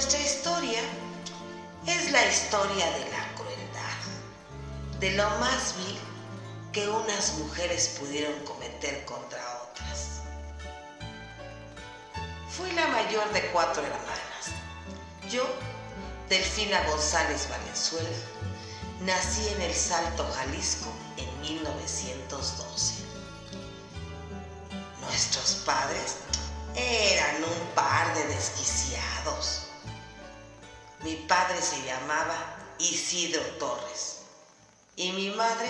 nuestra 0.00 0.20
historia 0.20 0.80
es 1.86 2.10
la 2.10 2.24
historia 2.24 2.90
de 2.90 3.00
la 3.10 3.34
crueldad, 3.34 4.98
de 4.98 5.10
lo 5.10 5.28
más 5.40 5.76
vil 5.76 5.98
que 6.72 6.88
unas 6.88 7.34
mujeres 7.34 7.98
pudieron 8.00 8.32
cometer 8.46 9.04
contra 9.04 9.38
otras. 9.70 10.22
Fui 12.48 12.72
la 12.72 12.86
mayor 12.86 13.30
de 13.34 13.42
cuatro 13.48 13.82
hermanas. 13.82 14.54
Yo, 15.30 15.44
Delfina 16.30 16.82
González 16.88 17.46
Valenzuela, 17.50 18.08
nací 19.02 19.48
en 19.48 19.60
El 19.60 19.74
Salto, 19.74 20.26
Jalisco, 20.34 20.90
en 21.18 21.40
1912. 21.42 22.94
Nuestros 25.02 25.56
padres 25.66 26.16
eran 26.74 27.44
un 27.44 27.74
padre 31.30 31.62
se 31.62 31.80
llamaba 31.84 32.34
Isidro 32.80 33.40
Torres 33.60 34.22
y 34.96 35.12
mi 35.12 35.30
madre 35.30 35.68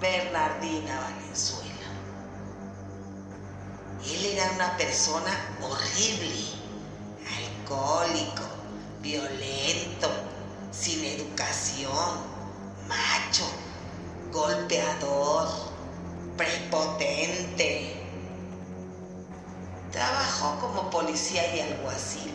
Bernardina 0.00 1.00
Valenzuela. 1.00 1.88
Él 4.06 4.24
era 4.24 4.52
una 4.52 4.76
persona 4.76 5.32
horrible, 5.60 6.32
alcohólico, 7.26 8.44
violento, 9.00 10.08
sin 10.70 11.04
educación, 11.04 12.20
macho, 12.86 13.50
golpeador, 14.30 15.48
prepotente. 16.36 18.00
Trabajó 19.90 20.60
como 20.60 20.88
policía 20.88 21.56
y 21.56 21.60
alguacil 21.62 22.32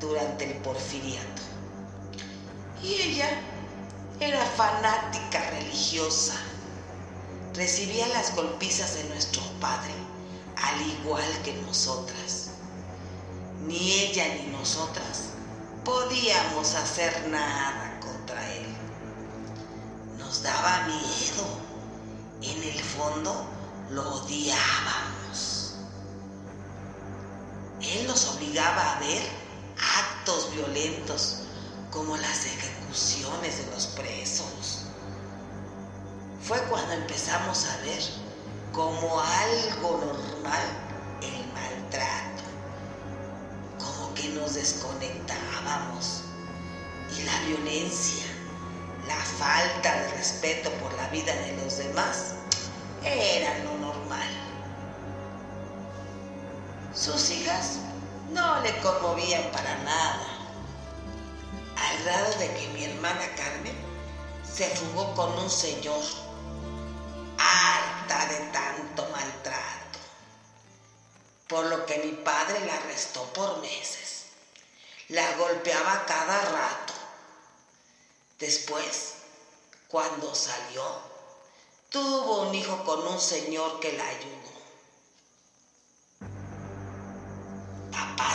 durante 0.00 0.50
el 0.50 0.56
porfiriato. 0.56 1.49
Y 2.82 2.94
ella 2.94 3.28
era 4.20 4.44
fanática 4.44 5.50
religiosa. 5.50 6.34
Recibía 7.54 8.06
las 8.08 8.34
golpizas 8.34 8.94
de 8.94 9.04
nuestro 9.04 9.42
padre, 9.60 9.92
al 10.56 10.80
igual 10.80 11.42
que 11.44 11.52
nosotras. 11.54 12.50
Ni 13.66 13.92
ella 13.92 14.34
ni 14.34 14.52
nosotras 14.52 15.30
podíamos 15.84 16.74
hacer 16.74 17.28
nada 17.28 17.98
contra 18.00 18.54
él. 18.54 18.66
Nos 20.18 20.42
daba 20.42 20.86
miedo. 20.86 21.70
En 22.42 22.62
el 22.62 22.80
fondo 22.82 23.46
lo 23.90 24.14
odiábamos. 24.14 25.74
Él 27.82 28.06
nos 28.06 28.28
obligaba 28.28 28.96
a 28.96 29.00
ver 29.00 29.22
actos 29.76 30.54
violentos 30.54 31.40
como 31.90 32.16
las 32.16 32.46
ejecuciones 32.46 33.64
de 33.64 33.72
los 33.72 33.86
presos. 33.88 34.84
Fue 36.42 36.58
cuando 36.64 36.92
empezamos 36.92 37.66
a 37.66 37.76
ver 37.78 38.02
como 38.72 39.20
algo 39.20 40.00
normal 40.04 40.66
el 41.20 41.46
maltrato, 41.52 42.42
como 43.78 44.14
que 44.14 44.28
nos 44.30 44.54
desconectábamos 44.54 46.22
y 47.18 47.22
la 47.22 47.40
violencia, 47.40 48.26
la 49.06 49.16
falta 49.16 50.00
de 50.00 50.08
respeto 50.12 50.70
por 50.74 50.92
la 50.94 51.08
vida 51.08 51.34
de 51.34 51.56
los 51.62 51.78
demás 51.78 52.34
era 53.02 53.58
lo 53.64 53.76
normal. 53.78 54.28
Sus 56.94 57.30
hijas 57.30 57.78
no 58.32 58.60
le 58.60 58.76
conmovían 58.78 59.50
para 59.52 59.76
nada, 59.78 60.29
de 62.04 62.54
que 62.54 62.68
mi 62.68 62.84
hermana 62.84 63.34
Carmen 63.36 63.76
se 64.42 64.66
fugó 64.70 65.14
con 65.14 65.38
un 65.38 65.50
señor, 65.50 66.02
harta 67.36 68.26
de 68.26 68.38
tanto 68.52 69.06
maltrato, 69.10 69.98
por 71.46 71.66
lo 71.66 71.84
que 71.84 71.98
mi 71.98 72.12
padre 72.12 72.64
la 72.64 72.74
arrestó 72.74 73.22
por 73.34 73.60
meses. 73.60 74.24
La 75.08 75.36
golpeaba 75.36 76.06
cada 76.06 76.40
rato. 76.50 76.94
Después, 78.38 79.16
cuando 79.88 80.34
salió, 80.34 80.82
tuvo 81.90 82.48
un 82.48 82.54
hijo 82.54 82.82
con 82.84 83.06
un 83.06 83.20
señor 83.20 83.78
que 83.78 83.92
la 83.92 84.06
ayudó. 84.06 84.59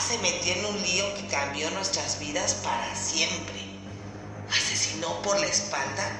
Se 0.01 0.19
metió 0.19 0.53
en 0.53 0.65
un 0.65 0.81
lío 0.83 1.15
que 1.15 1.25
cambió 1.27 1.71
nuestras 1.71 2.19
vidas 2.19 2.53
para 2.63 2.95
siempre. 2.95 3.59
Asesinó 4.51 5.19
por 5.23 5.39
la 5.39 5.47
espalda 5.47 6.11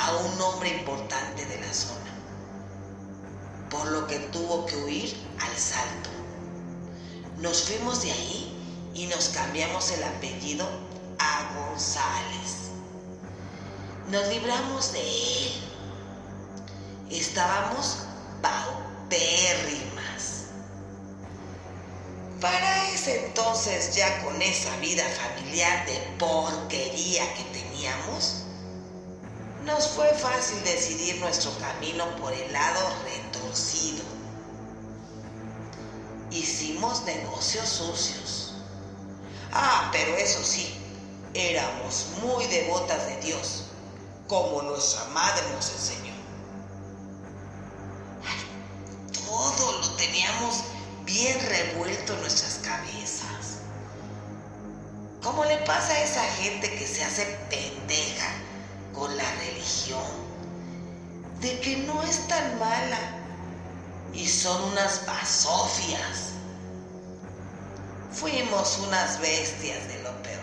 a 0.00 0.16
un 0.18 0.40
hombre 0.40 0.68
importante 0.68 1.44
de 1.44 1.60
la 1.60 1.74
zona, 1.74 2.12
por 3.68 3.90
lo 3.90 4.06
que 4.06 4.20
tuvo 4.30 4.64
que 4.66 4.76
huir 4.76 5.16
al 5.40 5.56
salto. 5.58 6.10
Nos 7.38 7.64
fuimos 7.64 8.02
de 8.02 8.12
ahí 8.12 8.92
y 8.94 9.06
nos 9.06 9.30
cambiamos 9.30 9.90
el 9.90 10.04
apellido 10.04 10.64
a 11.18 11.52
González. 11.56 12.70
Nos 14.08 14.28
libramos 14.28 14.92
de 14.92 15.00
él. 15.00 15.52
Estábamos 17.10 18.04
paupérrimas. 18.40 20.11
Para 22.42 22.88
ese 22.88 23.24
entonces, 23.26 23.94
ya 23.94 24.20
con 24.24 24.42
esa 24.42 24.76
vida 24.78 25.04
familiar 25.10 25.86
de 25.86 25.96
porquería 26.18 27.32
que 27.34 27.44
teníamos, 27.44 28.42
nos 29.64 29.86
fue 29.90 30.08
fácil 30.08 30.60
decidir 30.64 31.20
nuestro 31.20 31.56
camino 31.58 32.04
por 32.16 32.32
el 32.32 32.52
lado 32.52 32.80
retorcido. 33.04 34.02
Hicimos 36.32 37.04
negocios 37.04 37.68
sucios. 37.68 38.54
Ah, 39.52 39.88
pero 39.92 40.16
eso 40.16 40.42
sí, 40.42 40.74
éramos 41.34 42.08
muy 42.24 42.44
devotas 42.46 43.06
de 43.06 43.20
Dios, 43.20 43.66
como 44.26 44.62
nuestra 44.62 45.04
madre 45.10 45.48
nos 45.54 45.70
enseñó. 45.70 46.14
Todo 49.28 49.78
lo 49.78 49.90
teníamos 49.94 50.64
bien 51.04 51.38
revuelto 51.48 52.16
nuestras 52.16 52.60
cabezas. 52.64 53.58
¿Cómo 55.22 55.44
le 55.44 55.58
pasa 55.58 55.92
a 55.92 56.02
esa 56.02 56.24
gente 56.24 56.70
que 56.74 56.86
se 56.86 57.04
hace 57.04 57.24
pendeja 57.48 58.28
con 58.92 59.16
la 59.16 59.30
religión? 59.36 60.02
De 61.40 61.60
que 61.60 61.76
no 61.78 62.02
es 62.02 62.26
tan 62.28 62.58
mala 62.58 62.98
y 64.12 64.26
son 64.26 64.62
unas 64.72 65.06
basofias. 65.06 66.30
Fuimos 68.12 68.78
unas 68.86 69.20
bestias 69.20 69.88
de 69.88 70.02
lo 70.02 70.22
peor. 70.22 70.42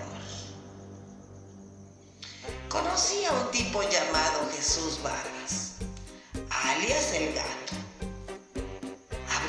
Conocí 2.69 3.25
a 3.25 3.31
un 3.33 3.51
tipo 3.51 3.81
llamado 3.81 4.49
Jesús 4.55 4.99
Vargas, 5.01 5.75
alias 6.49 7.13
el 7.13 7.33
gato. 7.33 7.88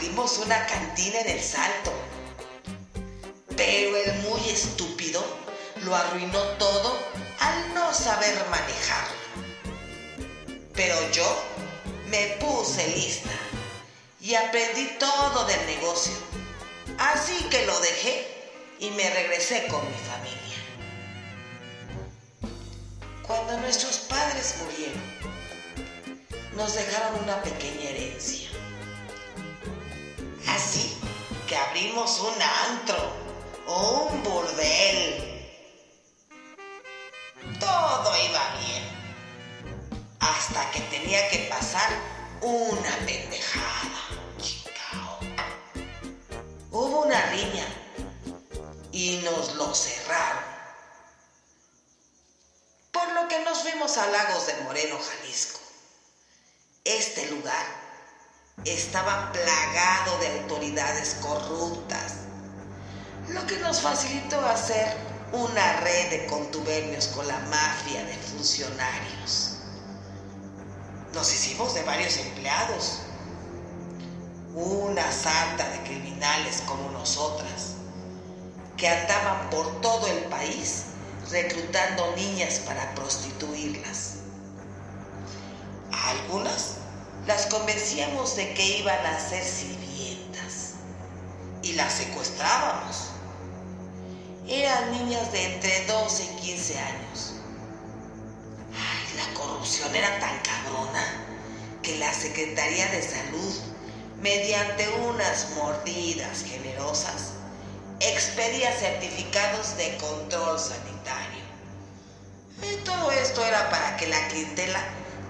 Abrimos 0.00 0.38
una 0.38 0.64
cantina 0.64 1.20
en 1.20 1.28
el 1.28 1.42
salto, 1.42 1.92
pero 3.54 3.96
el 3.98 4.14
muy 4.20 4.40
estúpido 4.48 5.22
lo 5.84 5.94
arruinó 5.94 6.40
todo 6.56 6.98
al 7.38 7.74
no 7.74 7.92
saber 7.92 8.34
manejarlo. 8.48 9.20
Pero 10.72 10.96
yo 11.10 11.44
me 12.08 12.28
puse 12.40 12.88
lista 12.96 13.28
y 14.22 14.36
aprendí 14.36 14.86
todo 14.98 15.44
del 15.44 15.66
negocio. 15.66 16.14
Así 16.96 17.36
que 17.50 17.66
lo 17.66 17.78
dejé 17.80 18.26
y 18.78 18.90
me 18.92 19.10
regresé 19.10 19.66
con 19.66 19.86
mi 19.86 19.98
familia. 20.08 20.60
Cuando 23.26 23.58
nuestros 23.58 23.98
padres 23.98 24.54
murieron, 24.62 25.02
nos 26.56 26.74
dejaron 26.74 27.22
una 27.22 27.42
pequeña 27.42 27.90
herencia. 27.90 28.48
Así 30.48 30.96
que 31.46 31.56
abrimos 31.56 32.20
un 32.20 32.42
antro 32.42 33.12
o 33.66 34.08
un 34.10 34.22
burdel. 34.22 35.26
Todo 37.58 38.16
iba 38.28 38.54
bien. 38.60 38.84
Hasta 40.20 40.70
que 40.70 40.80
tenía 40.82 41.28
que 41.28 41.48
pasar 41.50 41.90
una 42.40 42.96
pendejada. 43.06 43.90
Hubo 46.70 47.02
una 47.02 47.20
riña 47.26 47.66
y 48.92 49.18
nos 49.24 49.54
lo 49.56 49.74
cerraron. 49.74 50.44
Por 52.92 53.12
lo 53.12 53.28
que 53.28 53.40
nos 53.40 53.58
fuimos 53.60 53.98
a 53.98 54.06
Lagos 54.06 54.46
de 54.46 54.54
Moreno, 54.62 54.98
Jalisco. 54.98 55.60
Este 56.84 57.26
lugar 57.26 57.66
estaba 58.64 59.32
plagado 59.32 60.18
de 60.18 60.40
autoridades 60.40 61.16
corruptas, 61.20 62.14
lo 63.28 63.46
que 63.46 63.58
nos 63.58 63.80
facilitó 63.80 64.44
hacer 64.46 64.96
una 65.32 65.80
red 65.80 66.10
de 66.10 66.26
contubernios 66.26 67.08
con 67.08 67.26
la 67.26 67.38
mafia 67.38 68.04
de 68.04 68.14
funcionarios. 68.14 69.58
Nos 71.14 71.32
hicimos 71.32 71.74
de 71.74 71.82
varios 71.84 72.16
empleados, 72.18 73.00
una 74.54 75.10
sarta 75.12 75.68
de 75.70 75.82
criminales 75.84 76.62
como 76.66 76.90
nosotras, 76.90 77.74
que 78.76 78.88
andaban 78.88 79.50
por 79.50 79.80
todo 79.80 80.06
el 80.06 80.24
país 80.24 80.84
reclutando 81.30 82.14
niñas 82.16 82.60
para 82.60 82.94
prostituirlas. 82.94 84.16
A 85.92 86.10
algunas 86.10 86.79
las 87.30 87.46
convencíamos 87.46 88.34
de 88.34 88.54
que 88.54 88.78
iban 88.78 89.06
a 89.06 89.20
ser 89.20 89.44
sirvientas 89.44 90.72
y 91.62 91.74
las 91.74 91.92
secuestrábamos. 91.92 93.10
Eran 94.48 94.90
niñas 94.90 95.30
de 95.30 95.54
entre 95.54 95.86
12 95.86 96.24
y 96.24 96.40
15 96.40 96.78
años. 96.80 97.34
Ay, 98.74 99.16
la 99.16 99.32
corrupción 99.38 99.94
era 99.94 100.18
tan 100.18 100.40
cabrona 100.40 101.04
que 101.84 101.98
la 101.98 102.12
Secretaría 102.12 102.88
de 102.88 103.00
Salud, 103.00 103.54
mediante 104.20 104.88
unas 104.88 105.50
mordidas 105.50 106.42
generosas, 106.42 107.34
expedía 108.00 108.72
certificados 108.72 109.76
de 109.76 109.96
control 109.98 110.58
sanitario. 110.58 111.44
Y 112.60 112.74
todo 112.82 113.12
esto 113.12 113.44
era 113.44 113.70
para 113.70 113.96
que 113.96 114.08
la 114.08 114.26
clientela 114.26 114.80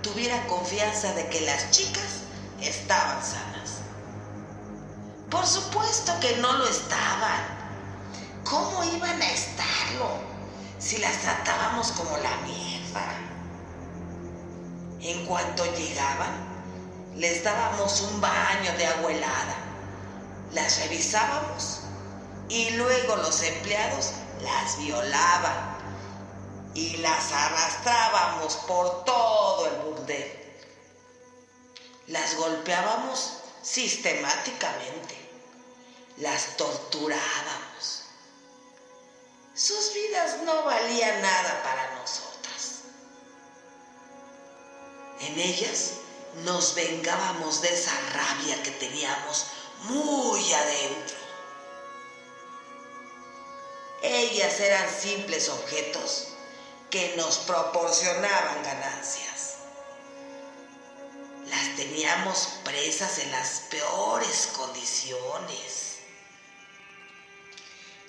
tuviera 0.03 0.47
confianza 0.47 1.13
de 1.15 1.29
que 1.29 1.41
las 1.43 1.71
chicas 1.71 2.21
estaban 2.61 3.23
sanas. 3.23 3.81
Por 5.31 5.47
supuesto 5.47 6.13
que 6.21 6.37
no 6.37 6.53
lo 6.55 6.67
estaban. 6.69 7.61
¿Cómo 8.45 8.83
iban 8.85 9.21
a 9.23 9.31
estarlo 9.31 10.11
si 10.79 10.99
las 10.99 11.19
tratábamos 11.19 11.93
como 11.93 12.17
la 12.19 12.37
mierda? 12.39 13.15
En 15.03 15.25
cuanto 15.27 15.65
llegaban, 15.77 16.51
les 17.17 17.45
dábamos 17.45 18.01
un 18.03 18.21
baño 18.21 18.73
de 18.77 18.87
agua 18.87 19.13
helada, 19.13 19.57
las 20.53 20.81
revisábamos 20.83 21.81
y 22.49 22.71
luego 22.71 23.17
los 23.17 23.43
empleados 23.43 24.13
las 24.43 24.79
violaban 24.79 25.70
y 26.75 26.99
las 26.99 27.33
arrastrábamos 27.33 28.55
por 28.67 29.05
todo 29.05 29.67
el 29.67 29.75
burdel. 29.83 30.37
Las 32.07 32.37
golpeábamos 32.37 33.39
sistemáticamente, 33.63 35.17
las 36.19 36.57
torturábamos. 36.57 38.03
Sus 39.55 39.93
vidas 39.95 40.43
no 40.45 40.65
valían 40.65 41.21
nada 41.23 41.63
para 41.63 41.95
nosotras. 41.97 42.81
En 45.21 45.39
ellas 45.39 45.93
nos 46.45 46.75
vengábamos 46.75 47.61
de 47.61 47.75
esa 47.75 47.93
rabia 48.13 48.63
que 48.63 48.71
teníamos 48.71 49.47
muy 49.85 50.53
adentro. 50.53 51.17
Ellas 54.03 54.59
eran 54.61 54.89
simples 54.89 55.49
objetos 55.51 56.29
que 56.91 57.15
nos 57.17 57.39
proporcionaban 57.39 58.63
ganancias. 58.65 59.59
Las 61.47 61.77
teníamos 61.77 62.59
presas 62.65 63.19
en 63.19 63.31
las 63.31 63.63
peores 63.71 64.51
condiciones. 64.57 65.99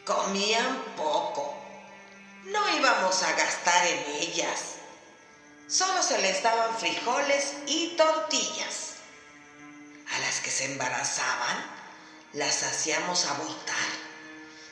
Comían 0.06 0.83
poco. 0.98 1.56
No 2.45 2.75
íbamos 2.75 3.22
a 3.22 3.31
gastar 3.33 3.86
en 3.86 4.04
ellas. 4.19 4.75
Solo 5.68 6.01
se 6.01 6.18
les 6.19 6.42
daban 6.42 6.75
frijoles 6.77 7.54
y 7.68 7.95
tortillas. 7.95 8.95
A 10.12 10.19
las 10.19 10.39
que 10.39 10.50
se 10.51 10.66
embarazaban, 10.66 11.57
las 12.34 12.63
hacíamos 12.63 13.25
abultar 13.25 14.00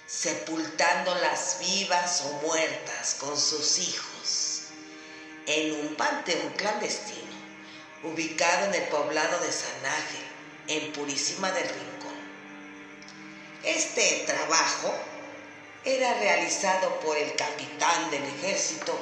sepultándolas 0.09 1.57
vivas 1.59 2.23
o 2.25 2.47
muertas 2.47 3.15
con 3.19 3.37
sus 3.37 3.77
hijos 3.77 4.61
en 5.45 5.73
un 5.73 5.95
panteón 5.95 6.51
clandestino 6.57 7.19
ubicado 8.01 8.65
en 8.65 8.73
el 8.73 8.83
poblado 8.89 9.39
de 9.39 9.51
San 9.51 9.85
Ángel, 9.85 10.25
en 10.67 10.91
Purísima 10.93 11.51
del 11.51 11.67
Rincón. 11.67 12.15
Este 13.63 14.23
trabajo 14.25 14.95
era 15.85 16.13
realizado 16.15 16.99
por 17.01 17.15
el 17.15 17.35
capitán 17.35 18.09
del 18.09 18.23
ejército 18.23 18.97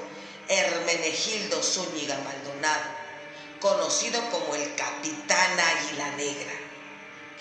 Hermenegildo 0.49 1.63
Zúñiga 1.63 2.17
Maldonado, 2.19 2.83
conocido 3.61 4.21
como 4.29 4.55
el 4.55 4.75
capitán 4.75 5.57
Águila 5.59 6.11
Negra, 6.17 6.53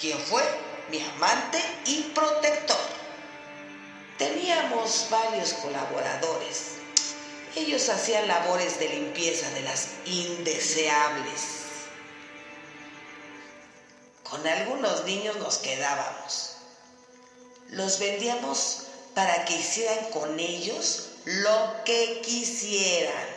quien 0.01 0.19
fue 0.21 0.43
mi 0.89 1.01
amante 1.03 1.61
y 1.87 2.12
protector. 2.15 2.96
Teníamos 4.19 5.09
varios 5.11 5.53
colaboradores. 5.55 6.77
Ellos 7.55 7.89
hacían 7.91 8.27
labores 8.29 8.79
de 8.79 8.89
limpieza 8.89 9.51
de 9.51 9.61
las 9.63 9.89
indeseables. 10.07 11.41
Con 14.23 14.47
algunos 14.47 15.05
niños 15.05 15.37
nos 15.37 15.59
quedábamos. 15.59 16.57
Los 17.69 17.99
vendíamos 17.99 18.87
para 19.15 19.45
que 19.45 19.57
hicieran 19.57 20.11
con 20.11 20.39
ellos 20.41 21.11
lo 21.25 21.85
que 21.85 22.23
quisieran. 22.23 23.37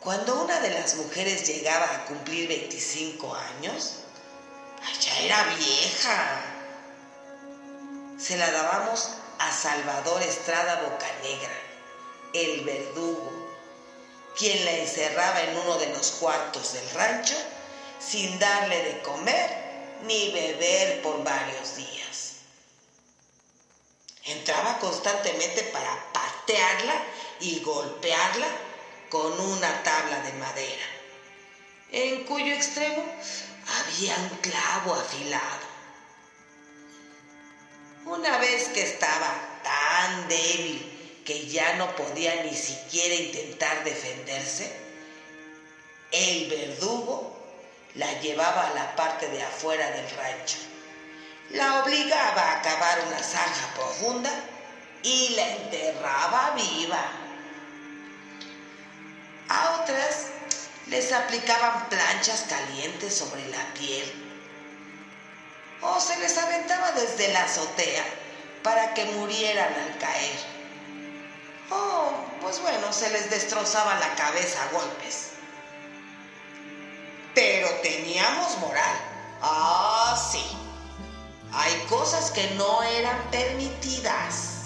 Cuando 0.00 0.42
una 0.42 0.60
de 0.60 0.70
las 0.70 0.94
mujeres 0.94 1.46
llegaba 1.46 1.94
a 1.94 2.04
cumplir 2.06 2.48
25 2.48 3.34
años, 3.34 3.96
ya 4.98 5.18
era 5.20 5.44
vieja 5.56 6.49
se 8.20 8.36
la 8.36 8.50
dábamos 8.50 9.08
a 9.38 9.50
Salvador 9.50 10.22
Estrada 10.22 10.82
Bocanegra, 10.82 11.56
el 12.34 12.64
verdugo, 12.64 13.32
quien 14.36 14.62
la 14.64 14.72
encerraba 14.72 15.40
en 15.42 15.56
uno 15.56 15.76
de 15.78 15.88
los 15.88 16.10
cuartos 16.12 16.74
del 16.74 16.90
rancho 16.90 17.36
sin 17.98 18.38
darle 18.38 18.82
de 18.82 19.02
comer 19.02 19.98
ni 20.02 20.30
beber 20.32 21.00
por 21.02 21.24
varios 21.24 21.76
días. 21.76 22.34
Entraba 24.24 24.78
constantemente 24.78 25.62
para 25.64 26.12
patearla 26.12 27.02
y 27.40 27.60
golpearla 27.60 28.48
con 29.08 29.40
una 29.40 29.82
tabla 29.82 30.20
de 30.20 30.32
madera, 30.34 30.84
en 31.90 32.24
cuyo 32.24 32.52
extremo 32.52 33.02
había 33.80 34.14
un 34.16 34.36
clavo 34.40 34.94
afilado. 34.94 35.69
Una 38.10 38.38
vez 38.38 38.70
que 38.70 38.82
estaba 38.82 39.60
tan 39.62 40.26
débil 40.26 41.22
que 41.24 41.46
ya 41.46 41.76
no 41.76 41.94
podía 41.94 42.42
ni 42.42 42.56
siquiera 42.56 43.14
intentar 43.14 43.84
defenderse, 43.84 44.68
el 46.10 46.50
verdugo 46.50 47.32
la 47.94 48.20
llevaba 48.20 48.66
a 48.66 48.74
la 48.74 48.96
parte 48.96 49.28
de 49.28 49.40
afuera 49.40 49.92
del 49.92 50.10
rancho. 50.10 50.58
La 51.50 51.84
obligaba 51.84 52.50
a 52.50 52.62
cavar 52.62 52.98
una 53.06 53.22
zanja 53.22 53.74
profunda 53.76 54.32
y 55.04 55.28
la 55.36 55.48
enterraba 55.48 56.56
viva. 56.56 57.12
A 59.50 59.82
otras 59.82 60.26
les 60.88 61.12
aplicaban 61.12 61.88
planchas 61.88 62.40
calientes 62.48 63.14
sobre 63.14 63.46
la 63.50 63.72
piel 63.74 64.29
o 65.82 66.00
se 66.00 66.18
les 66.18 66.36
aventaba 66.36 66.92
desde 66.92 67.32
la 67.32 67.44
azotea 67.44 68.04
para 68.62 68.92
que 68.94 69.04
murieran 69.06 69.72
al 69.72 69.98
caer. 69.98 70.38
O, 71.70 72.12
pues 72.40 72.60
bueno, 72.60 72.92
se 72.92 73.10
les 73.10 73.30
destrozaba 73.30 73.98
la 73.98 74.14
cabeza 74.14 74.62
a 74.62 74.72
golpes. 74.72 75.30
Pero 77.34 77.68
teníamos 77.82 78.58
moral. 78.58 78.96
Ah, 79.40 80.20
sí. 80.30 80.44
Hay 81.52 81.74
cosas 81.88 82.30
que 82.32 82.48
no 82.50 82.82
eran 82.82 83.30
permitidas. 83.30 84.64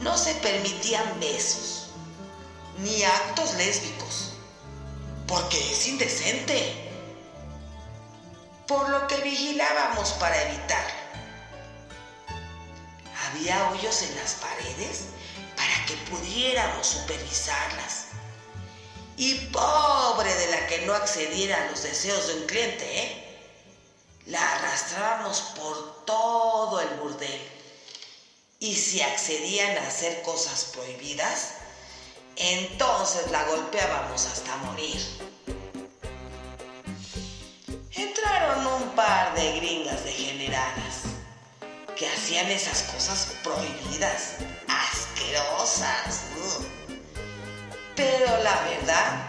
No 0.00 0.16
se 0.16 0.34
permitían 0.36 1.20
besos, 1.20 1.90
ni 2.78 3.02
actos 3.02 3.54
lésbicos, 3.54 4.32
porque 5.26 5.58
es 5.72 5.88
indecente 5.88 6.87
por 8.68 8.88
lo 8.90 9.08
que 9.08 9.16
vigilábamos 9.22 10.10
para 10.12 10.40
evitar. 10.42 10.86
Había 13.26 13.70
hoyos 13.70 14.02
en 14.02 14.14
las 14.16 14.34
paredes 14.34 15.06
para 15.56 15.86
que 15.86 15.94
pudiéramos 16.10 16.86
supervisarlas. 16.86 18.04
Y 19.16 19.34
pobre 19.46 20.32
de 20.32 20.50
la 20.50 20.66
que 20.68 20.86
no 20.86 20.94
accediera 20.94 21.64
a 21.64 21.70
los 21.70 21.82
deseos 21.82 22.28
de 22.28 22.34
un 22.34 22.46
cliente, 22.46 23.02
¿eh? 23.02 23.24
La 24.26 24.40
arrastrábamos 24.52 25.40
por 25.56 26.04
todo 26.04 26.80
el 26.80 26.88
burdel. 27.00 27.50
Y 28.60 28.76
si 28.76 29.00
accedían 29.00 29.76
a 29.78 29.88
hacer 29.88 30.22
cosas 30.22 30.66
prohibidas, 30.74 31.54
entonces 32.36 33.30
la 33.30 33.44
golpeábamos 33.44 34.26
hasta 34.26 34.56
morir. 34.58 35.00
Un 38.56 38.88
par 38.94 39.34
de 39.34 39.56
gringas 39.56 40.04
degeneradas 40.04 41.02
que 41.96 42.06
hacían 42.08 42.46
esas 42.50 42.82
cosas 42.94 43.34
prohibidas, 43.42 44.36
asquerosas. 44.68 46.22
Pero 47.94 48.42
la 48.42 48.60
verdad, 48.62 49.22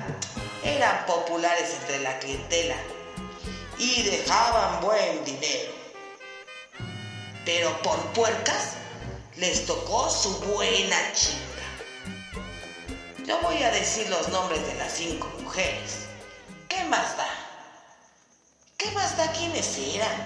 eran 0.63 1.05
populares 1.05 1.75
entre 1.81 1.99
la 1.99 2.17
clientela 2.19 2.75
y 3.77 4.03
dejaban 4.03 4.81
buen 4.81 5.25
dinero. 5.25 5.73
Pero 7.43 7.75
por 7.81 7.99
puercas 8.13 8.75
les 9.35 9.65
tocó 9.65 10.09
su 10.09 10.37
buena 10.39 10.97
chinga. 11.13 11.39
Yo 13.25 13.39
voy 13.41 13.61
a 13.63 13.71
decir 13.71 14.09
los 14.09 14.29
nombres 14.29 14.65
de 14.65 14.75
las 14.75 14.93
cinco 14.93 15.27
mujeres. 15.41 16.07
¿Qué 16.67 16.83
más 16.85 17.17
da? 17.17 17.48
¿Qué 18.79 18.89
más 18.91 19.17
da 19.17 19.29
quiénes 19.33 19.77
eran? 19.77 20.25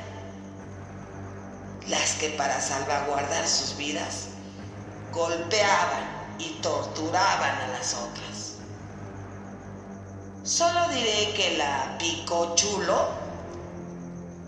Las 1.87 2.13
que 2.13 2.29
para 2.29 2.61
salvaguardar 2.61 3.47
sus 3.47 3.75
vidas 3.77 4.27
golpeaban 5.11 6.35
y 6.37 6.49
torturaban 6.61 7.61
a 7.61 7.67
las 7.69 7.95
otras. 7.95 8.57
Solo 10.43 10.87
diré 10.89 11.33
que 11.33 11.57
la 11.57 11.97
Picochulo 11.97 13.09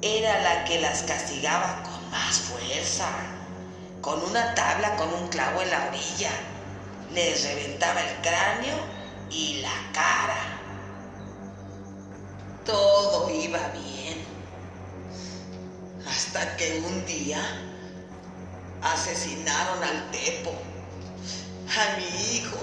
era 0.03 0.39
la 0.41 0.65
que 0.65 0.79
las 0.81 1.01
castigaba 1.01 1.81
con 1.81 2.11
más 2.11 2.41
fuerza, 2.41 3.09
con 4.01 4.23
una 4.23 4.53
tabla 4.53 4.97
con 4.97 5.11
un 5.15 5.29
clavo 5.29 5.63
en 5.63 5.71
la 5.71 5.87
orilla 5.87 6.29
les 7.11 7.43
reventaba 7.43 8.01
el 8.01 8.21
cráneo 8.21 8.75
y 9.31 9.61
la 9.63 9.73
cara. 9.93 10.54
Todo 12.65 13.29
iba 13.29 13.59
bien. 13.69 14.25
Hasta 16.07 16.57
que 16.57 16.83
un 16.85 17.05
día 17.05 17.41
asesinaron 18.81 19.83
al 19.83 20.11
Tepo, 20.11 20.51
a 20.51 21.97
mi 21.97 22.35
hijo. 22.35 22.57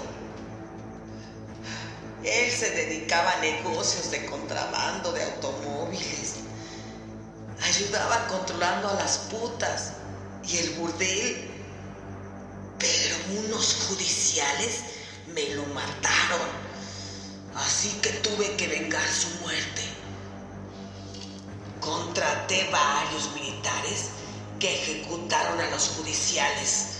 Él 2.24 2.50
se 2.50 2.70
dedicaba 2.70 3.32
a 3.32 3.40
negocios 3.40 4.10
de 4.10 4.26
contrabando 4.26 5.12
de 5.12 5.22
automóviles. 5.24 6.34
Ayudaba 7.62 8.26
controlando 8.28 8.88
a 8.88 8.94
las 8.94 9.18
putas 9.18 9.94
y 10.44 10.58
el 10.58 10.70
burdel 10.70 11.52
pero 12.82 13.16
unos 13.46 13.86
judiciales 13.86 14.80
me 15.34 15.54
lo 15.54 15.64
mataron. 15.66 16.48
Así 17.54 17.90
que 18.02 18.10
tuve 18.10 18.56
que 18.56 18.66
vengar 18.66 19.06
su 19.08 19.28
muerte. 19.40 19.82
Contraté 21.82 22.70
varios 22.70 23.34
militares 23.34 24.10
que 24.60 24.72
ejecutaron 24.72 25.60
a 25.60 25.68
los 25.70 25.88
judiciales. 25.88 26.98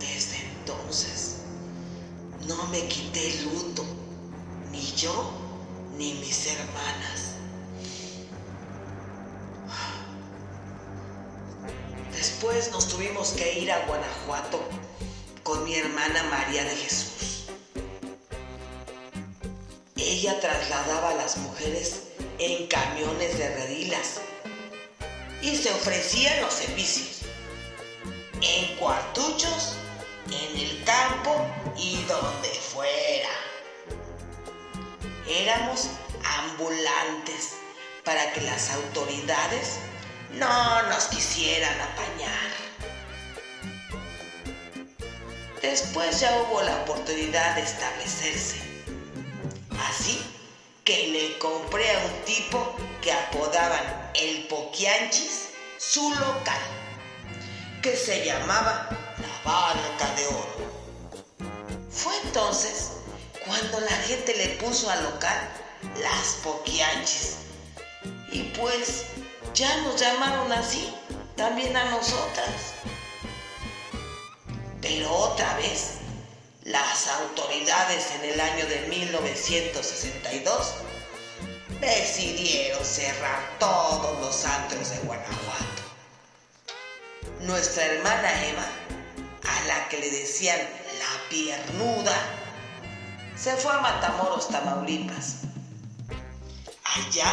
Desde 0.00 0.38
entonces 0.58 1.42
no 2.48 2.66
me 2.66 2.86
quité 2.88 3.30
el 3.30 3.44
luto, 3.44 3.84
ni 4.72 4.82
yo 4.96 5.30
ni 5.96 6.14
mis 6.14 6.46
hermanas. 6.48 7.36
Después 12.10 12.72
nos 12.72 12.88
tuvimos 12.88 13.30
que 13.30 13.60
ir 13.60 13.70
a 13.70 13.86
Guanajuato 13.86 14.60
con 15.44 15.62
mi 15.62 15.76
hermana 15.76 16.24
María 16.24 16.64
de 16.64 16.74
Jesús. 16.74 17.46
Ella 19.94 20.40
trasladaba 20.40 21.10
a 21.10 21.14
las 21.14 21.36
mujeres 21.36 22.06
en 22.38 22.66
camiones 22.66 23.38
de 23.38 23.54
redilas 23.54 24.20
y 25.42 25.56
se 25.56 25.70
ofrecían 25.70 26.40
los 26.40 26.52
servicios 26.52 27.22
en 28.42 28.76
cuartuchos, 28.76 29.76
en 30.26 30.60
el 30.60 30.84
campo 30.84 31.46
y 31.76 32.02
donde 32.04 32.48
fuera. 32.48 33.28
Éramos 35.28 35.88
ambulantes 36.24 37.54
para 38.04 38.32
que 38.32 38.40
las 38.42 38.70
autoridades 38.70 39.78
no 40.32 40.82
nos 40.88 41.04
quisieran 41.06 41.80
apañar. 41.80 42.50
Después 45.62 46.20
ya 46.20 46.42
hubo 46.42 46.62
la 46.62 46.76
oportunidad 46.82 47.56
de 47.56 47.62
establecerse. 47.62 48.60
Así 49.88 50.22
que 50.86 51.08
le 51.08 51.36
compré 51.38 51.90
a 51.90 51.98
un 52.06 52.24
tipo 52.24 52.76
que 53.02 53.10
apodaban 53.10 54.12
el 54.14 54.46
Poquianchis 54.46 55.48
su 55.78 56.08
local, 56.10 56.60
que 57.82 57.96
se 57.96 58.24
llamaba 58.24 58.88
La 59.18 59.50
Barca 59.50 60.14
de 60.14 60.26
Oro. 60.28 60.56
Fue 61.90 62.12
entonces 62.22 62.92
cuando 63.44 63.80
la 63.80 63.96
gente 64.08 64.32
le 64.36 64.46
puso 64.60 64.88
al 64.88 65.02
local 65.02 65.36
las 66.00 66.38
Poquianchis. 66.44 67.38
Y 68.30 68.44
pues 68.56 69.06
ya 69.54 69.76
nos 69.78 70.00
llamaron 70.00 70.52
así, 70.52 70.94
también 71.34 71.76
a 71.76 71.90
nosotras. 71.90 72.74
Pero 74.80 75.12
otra 75.12 75.56
vez, 75.56 75.98
las 76.66 77.06
autoridades 77.06 78.10
en 78.16 78.24
el 78.30 78.40
año 78.40 78.66
de 78.66 78.86
1962 78.88 80.74
decidieron 81.80 82.84
cerrar 82.84 83.56
todos 83.60 84.20
los 84.20 84.44
antros 84.44 84.90
de 84.90 84.98
Guanajuato. 84.98 85.82
Nuestra 87.42 87.84
hermana 87.84 88.46
Eva, 88.46 88.66
a 89.44 89.64
la 89.66 89.88
que 89.88 89.98
le 89.98 90.10
decían 90.10 90.58
la 90.58 91.28
piernuda, 91.30 92.16
se 93.36 93.54
fue 93.56 93.72
a 93.72 93.78
Matamoros, 93.78 94.48
Tamaulipas. 94.48 95.42
Allá 96.84 97.32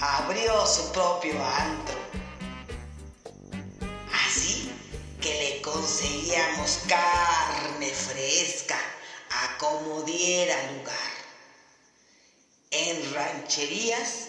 abrió 0.00 0.64
su 0.66 0.92
propio 0.92 1.34
antro. 1.44 2.07
Que 5.28 5.38
le 5.38 5.60
conseguíamos 5.60 6.78
carne 6.88 7.92
fresca 7.92 8.78
a 9.30 9.58
como 9.58 10.02
diera 10.02 10.56
lugar. 10.72 11.12
En 12.70 13.14
rancherías, 13.14 14.28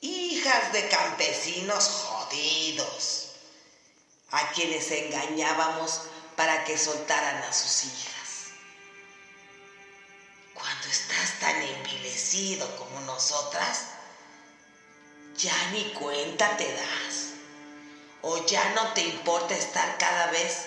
hijas 0.00 0.72
de 0.72 0.88
campesinos 0.88 1.88
jodidos, 1.88 3.30
a 4.30 4.52
quienes 4.52 4.88
engañábamos 4.92 6.02
para 6.36 6.64
que 6.64 6.78
soltaran 6.78 7.42
a 7.42 7.52
sus 7.52 7.84
hijas. 7.86 8.30
Cuando 10.54 10.86
estás 10.86 11.40
tan 11.40 11.60
envilecido 11.62 12.76
como 12.76 13.00
nosotras, 13.00 13.86
ya 15.36 15.70
ni 15.72 15.84
cuenta 15.94 16.56
te 16.56 16.72
das. 16.74 17.09
O 18.22 18.44
ya 18.46 18.72
no 18.74 18.92
te 18.92 19.02
importa 19.02 19.54
estar 19.54 19.96
cada 19.98 20.26
vez 20.30 20.66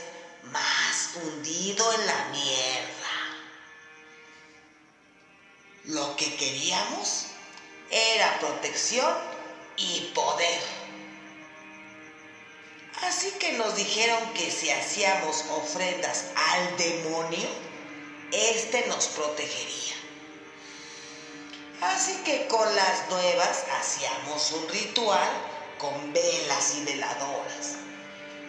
más 0.51 1.11
hundido 1.15 1.93
en 1.93 2.05
la 2.07 2.25
mierda. 2.31 3.13
Lo 5.85 6.15
que 6.15 6.35
queríamos 6.35 7.25
era 7.91 8.39
protección 8.39 9.13
y 9.77 10.11
poder. 10.15 10.61
Así 13.03 13.31
que 13.31 13.53
nos 13.53 13.75
dijeron 13.75 14.33
que 14.33 14.49
si 14.49 14.69
hacíamos 14.69 15.43
ofrendas 15.49 16.25
al 16.35 16.77
demonio, 16.77 17.49
éste 18.31 18.85
nos 18.87 19.07
protegería. 19.07 19.95
Así 21.81 22.13
que 22.23 22.47
con 22.47 22.75
las 22.75 23.09
nuevas 23.09 23.65
hacíamos 23.77 24.51
un 24.53 24.69
ritual 24.69 25.52
con 25.83 26.13
velas 26.13 26.75
y 26.77 26.85
veladoras. 26.85 27.75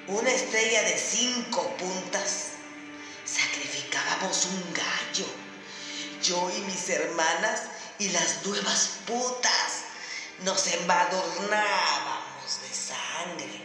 Una 0.07 0.31
estrella 0.31 0.85
de 0.85 0.97
cinco 0.97 1.69
puntas. 1.77 2.51
Sacrificábamos 3.25 4.47
un 4.47 4.73
gallo. 4.73 5.27
Yo 6.23 6.49
y 6.57 6.61
mis 6.61 6.89
hermanas 6.91 7.63
y 7.99 8.11
las 8.11 8.47
nuevas 8.47 9.01
putas 9.05 9.83
nos 10.45 10.65
embadurnábamos 10.69 12.61
de 12.63 12.73
sangre 12.73 13.61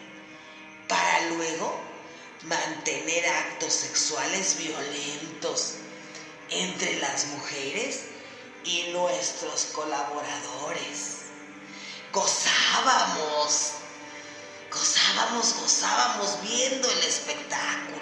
para 0.87 1.21
luego 1.27 1.79
mantener 2.45 3.27
actos 3.27 3.73
sexuales 3.73 4.57
violentos 4.57 5.75
entre 6.49 6.95
las 6.99 7.27
mujeres 7.27 8.05
y 8.63 8.87
nuestros 8.93 9.65
colaboradores. 9.75 11.19
Gozábamos 12.11 12.78
gozábamos, 15.29 15.55
gozábamos 15.61 16.41
viendo 16.41 16.89
el 16.89 16.99
espectáculo. 16.99 17.99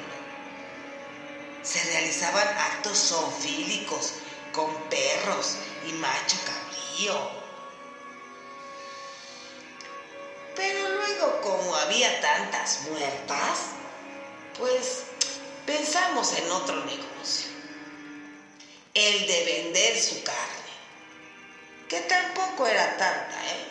Se 1.63 1.83
realizaban 1.83 2.47
actos 2.47 2.97
zoofílicos 3.09 4.13
con 4.53 4.73
perros 4.89 5.57
y 5.87 5.91
macho 5.93 6.37
cabrío. 6.45 7.31
Pero 10.55 10.89
luego, 10.89 11.41
como 11.41 11.75
había 11.75 12.21
tantas 12.21 12.81
muertas, 12.89 13.59
pues 14.57 15.03
pensamos 15.65 16.33
en 16.33 16.51
otro 16.51 16.83
negocio, 16.85 17.51
el 18.93 19.27
de 19.27 19.45
vender 19.45 20.01
su 20.01 20.23
carne, 20.23 20.71
que 21.89 21.99
tampoco 22.01 22.65
era 22.65 22.97
tanta, 22.97 23.45
¿eh? 23.45 23.67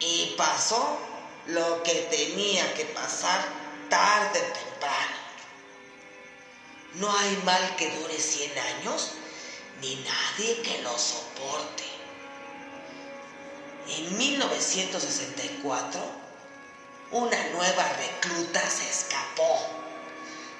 Y 0.00 0.34
pasó 0.36 1.11
lo 1.46 1.82
que 1.82 1.94
tenía 2.10 2.72
que 2.74 2.84
pasar 2.86 3.44
tarde 3.88 4.40
o 4.40 4.52
temprano. 4.52 5.16
No 6.94 7.10
hay 7.10 7.36
mal 7.44 7.76
que 7.76 7.90
dure 7.96 8.18
100 8.18 8.58
años, 8.58 9.12
ni 9.80 9.96
nadie 9.96 10.62
que 10.62 10.82
lo 10.82 10.96
soporte. 10.98 11.84
En 13.88 14.16
1964, 14.16 16.00
una 17.10 17.48
nueva 17.48 17.88
recluta 17.94 18.60
se 18.70 18.88
escapó. 18.88 19.58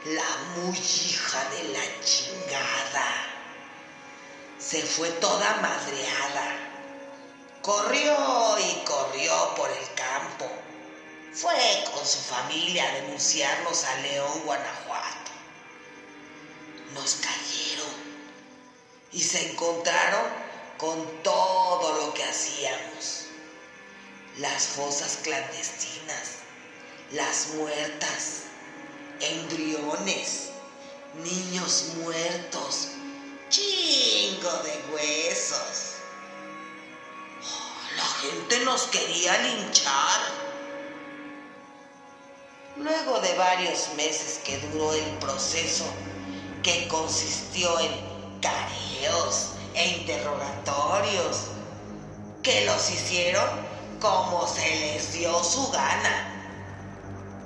La 0.05 0.37
muy 0.57 0.77
hija 0.77 1.49
de 1.51 1.69
la 1.69 2.01
chingada. 2.05 3.27
Se 4.59 4.83
fue 4.83 5.09
toda 5.13 5.55
madreada. 5.57 6.57
Corrió 7.63 8.59
y 8.59 8.85
corrió 8.85 9.55
por 9.55 9.71
el 9.71 9.95
campo. 9.95 10.62
Fue 11.35 11.85
con 11.95 12.07
su 12.07 12.19
familia 12.19 12.87
a 12.87 12.95
denunciarnos 12.97 13.85
a 13.85 13.97
León, 14.01 14.43
Guanajuato. 14.45 15.31
Nos 16.93 17.15
cayeron 17.15 17.89
y 19.13 19.21
se 19.21 19.51
encontraron 19.51 20.27
con 20.77 21.23
todo 21.23 21.97
lo 22.01 22.13
que 22.13 22.23
hacíamos. 22.23 23.29
Las 24.39 24.67
fosas 24.67 25.21
clandestinas, 25.23 26.41
las 27.13 27.49
muertas, 27.55 28.43
embriones, 29.21 30.51
niños 31.15 31.93
muertos, 31.97 32.89
chingo 33.49 34.53
de 34.65 34.85
huesos. 34.93 35.95
La 37.97 38.05
gente 38.21 38.59
nos 38.67 38.83
quería 38.85 39.39
linchar. 39.39 40.42
Luego 42.83 43.21
de 43.21 43.33
varios 43.35 43.91
meses 43.97 44.41
que 44.45 44.59
duró 44.59 44.93
el 44.93 45.05
proceso, 45.19 45.85
que 46.65 46.89
consistió 46.89 47.79
en 47.79 47.93
careos 48.41 49.51
e 49.75 50.01
interrogatorios, 50.01 51.43
que 52.43 52.65
los 52.65 52.91
hicieron 52.91 53.49
como 54.01 54.49
se 54.49 54.69
les 54.69 55.13
dio 55.13 55.45
su 55.45 55.71
gana, 55.71 56.43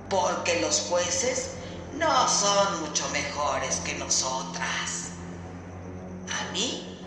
porque 0.08 0.58
los 0.62 0.86
jueces 0.88 1.50
no 1.98 2.28
son 2.30 2.86
mucho 2.86 3.06
mejores 3.10 3.76
que 3.84 3.92
nosotras. 3.96 5.10
A 6.32 6.50
mí, 6.52 6.98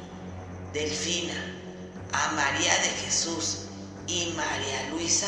Delfina, 0.71 1.55
a 2.13 2.31
María 2.33 2.75
de 2.77 2.89
Jesús 2.89 3.61
y 4.05 4.33
María 4.37 4.87
Luisa, 4.92 5.27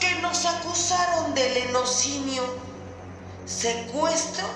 que 0.00 0.14
nos 0.16 0.44
acusaron 0.44 1.34
de 1.34 1.48
lenocinio, 1.50 2.42
secuestro 3.46 4.46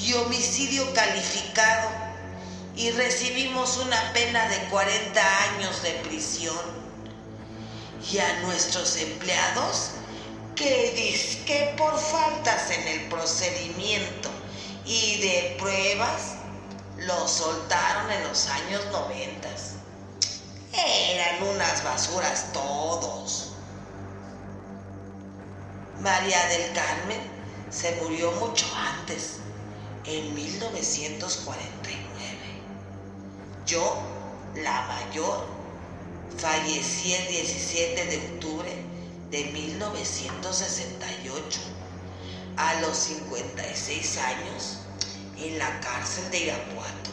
y 0.00 0.14
homicidio 0.14 0.92
calificado 0.94 1.90
y 2.76 2.90
recibimos 2.92 3.76
una 3.78 4.12
pena 4.12 4.48
de 4.48 4.58
40 4.68 5.42
años 5.54 5.82
de 5.82 5.90
prisión. 6.04 6.82
Y 8.10 8.18
a 8.18 8.40
nuestros 8.40 8.96
empleados, 8.96 9.90
que 10.56 11.42
que 11.46 11.74
por 11.76 11.98
faltas 11.98 12.70
en 12.70 12.88
el 12.88 13.08
procedimiento 13.08 14.28
y 14.84 15.20
de 15.20 15.56
pruebas, 15.58 16.34
lo 16.98 17.28
soltaron 17.28 18.10
en 18.10 18.24
los 18.28 18.46
años 18.48 18.84
noventas. 18.92 19.72
Eran 20.72 21.42
unas 21.48 21.84
basuras 21.84 22.46
todos. 22.52 23.21
María 26.02 26.46
del 26.48 26.72
Carmen 26.72 27.20
se 27.70 27.94
murió 28.02 28.32
mucho 28.32 28.66
antes, 28.74 29.36
en 30.04 30.34
1949. 30.34 31.96
Yo, 33.64 34.02
la 34.56 34.82
mayor, 34.82 35.46
fallecí 36.36 37.14
el 37.14 37.28
17 37.28 38.06
de 38.06 38.16
octubre 38.16 38.74
de 39.30 39.44
1968, 39.44 41.60
a 42.56 42.80
los 42.80 42.96
56 42.96 44.18
años 44.18 44.78
en 45.38 45.56
la 45.56 45.78
cárcel 45.78 46.28
de 46.32 46.46
Irapuato. 46.46 47.12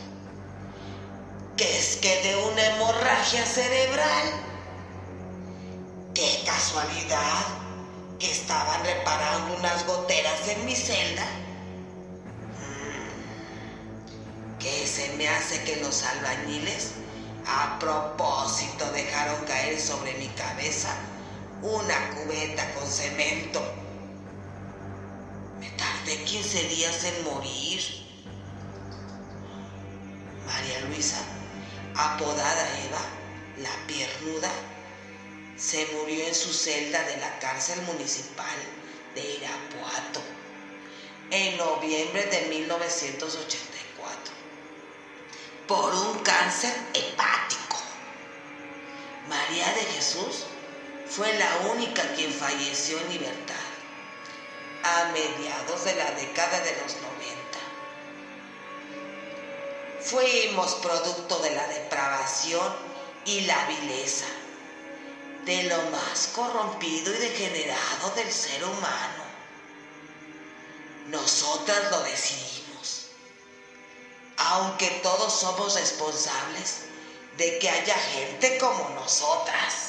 Que 1.56 1.78
es 1.78 1.98
que 1.98 2.24
de 2.24 2.38
una 2.38 2.66
hemorragia 2.66 3.46
cerebral. 3.46 4.32
Qué 6.16 6.42
casualidad 6.44 7.59
estaban 8.20 8.84
reparando 8.84 9.56
unas 9.58 9.86
goteras 9.86 10.48
en 10.48 10.66
mi 10.66 10.76
celda. 10.76 11.26
Mm, 12.60 14.58
que 14.58 14.88
se 14.88 15.14
me 15.14 15.28
hace 15.28 15.64
que 15.64 15.78
los 15.78 16.04
albañiles 16.04 16.92
a 17.48 17.80
propósito 17.80 18.92
dejaron 18.92 19.44
caer 19.46 19.80
sobre 19.80 20.14
mi 20.16 20.28
cabeza 20.30 20.96
una 21.62 22.10
cubeta 22.12 22.74
con 22.74 22.88
cemento. 22.88 23.62
Me 25.60 25.70
tardé 25.72 26.24
15 26.24 26.64
días 26.70 27.04
en 27.04 27.24
morir. 27.26 27.82
María 30.46 30.80
Luisa, 30.88 31.18
apodada 31.96 32.68
Eva, 32.86 33.02
la 33.58 33.88
piernuda, 33.88 34.50
se 35.60 35.86
murió 35.88 36.26
en 36.26 36.36
su 36.36 36.54
celda 36.54 37.04
de 37.04 37.18
la 37.18 37.38
cárcel 37.40 37.82
municipal 37.82 38.56
de 39.14 39.22
Irapuato 39.22 40.22
en 41.32 41.58
noviembre 41.58 42.24
de 42.26 42.42
1984 42.48 44.34
por 45.68 45.94
un 45.94 46.20
cáncer 46.20 46.74
hepático. 46.94 47.78
María 49.28 49.72
de 49.74 49.82
Jesús 49.82 50.46
fue 51.08 51.32
la 51.38 51.70
única 51.72 52.04
quien 52.16 52.32
falleció 52.32 53.00
en 53.02 53.10
libertad 53.10 53.56
a 54.84 55.12
mediados 55.12 55.84
de 55.84 55.96
la 55.96 56.12
década 56.12 56.62
de 56.62 56.72
los 56.82 56.96
90. 56.96 57.10
Fuimos 60.02 60.76
producto 60.76 61.40
de 61.40 61.52
la 61.52 61.68
depravación 61.68 62.74
y 63.26 63.42
la 63.42 63.68
vileza, 63.68 64.26
de 65.46 65.64
lo 65.64 65.82
más 65.92 66.28
corrompido 66.34 67.14
y 67.14 67.18
degenerado 67.18 68.10
del 68.16 68.32
ser 68.32 68.64
humano. 68.64 69.24
Nosotras 71.08 71.92
lo 71.92 72.02
decidimos, 72.02 73.08
aunque 74.38 74.88
todos 75.02 75.34
somos 75.34 75.74
responsables 75.76 76.82
de 77.38 77.58
que 77.60 77.70
haya 77.70 77.96
gente 77.96 78.58
como 78.58 78.90
nosotras. 78.90 79.89